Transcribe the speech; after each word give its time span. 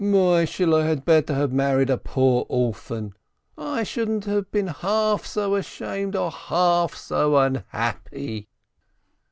104 0.03 0.17
SPEKTOR 0.17 0.25
Moishehle 0.67 0.83
had 0.83 1.05
better 1.05 1.33
have 1.35 1.53
married 1.53 1.91
a 1.91 1.95
poor 1.99 2.47
orphan, 2.49 3.13
I 3.55 3.83
shouldn't 3.83 4.25
have 4.25 4.49
heen 4.49 4.75
half 4.77 5.27
so 5.27 5.53
ashamed 5.53 6.15
or 6.15 6.31
half 6.31 6.95
so 6.95 7.37
un 7.37 7.63
happy." 7.67 8.49